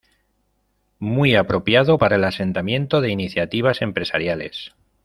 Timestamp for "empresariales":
3.83-4.71